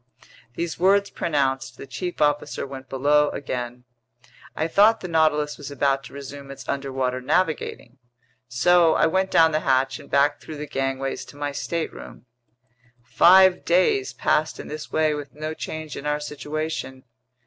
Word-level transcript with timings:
These 0.55 0.79
words 0.79 1.11
pronounced, 1.11 1.77
the 1.77 1.85
chief 1.85 2.21
officer 2.23 2.65
went 2.65 2.89
below 2.89 3.29
again. 3.29 3.83
I 4.55 4.67
thought 4.67 5.01
the 5.01 5.07
Nautilus 5.07 5.59
was 5.59 5.69
about 5.69 6.03
to 6.05 6.13
resume 6.13 6.49
its 6.49 6.67
underwater 6.67 7.21
navigating. 7.21 7.99
So 8.47 8.95
I 8.95 9.05
went 9.05 9.29
down 9.29 9.51
the 9.51 9.59
hatch 9.59 9.99
and 9.99 10.09
back 10.09 10.41
through 10.41 10.57
the 10.57 10.65
gangways 10.65 11.23
to 11.25 11.37
my 11.37 11.51
stateroom. 11.51 12.25
Five 13.03 13.63
days 13.63 14.13
passed 14.13 14.59
in 14.59 14.69
this 14.69 14.91
way 14.91 15.13
with 15.13 15.35
no 15.35 15.53
change 15.53 15.95
in 15.95 16.07
our 16.07 16.19
situation. 16.19 17.03